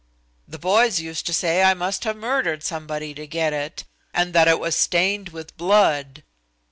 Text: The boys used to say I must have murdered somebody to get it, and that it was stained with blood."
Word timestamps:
The 0.47 0.57
boys 0.57 0.97
used 0.99 1.27
to 1.27 1.33
say 1.33 1.61
I 1.61 1.75
must 1.75 2.05
have 2.05 2.17
murdered 2.17 2.63
somebody 2.63 3.13
to 3.13 3.27
get 3.27 3.53
it, 3.53 3.83
and 4.15 4.33
that 4.33 4.47
it 4.47 4.59
was 4.59 4.75
stained 4.75 5.29
with 5.29 5.55
blood." 5.57 6.23